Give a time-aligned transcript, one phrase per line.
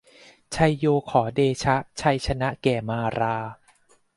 [0.51, 3.37] ไชโยขอเดชะ ชัยชนะแก่มารา